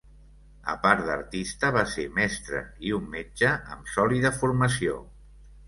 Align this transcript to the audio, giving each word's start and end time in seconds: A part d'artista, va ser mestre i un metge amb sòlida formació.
A 0.71 0.73
part 0.85 1.03
d'artista, 1.09 1.69
va 1.75 1.83
ser 1.91 2.07
mestre 2.17 2.63
i 2.89 2.95
un 3.01 3.07
metge 3.13 3.55
amb 3.77 3.95
sòlida 3.99 4.35
formació. 4.43 5.01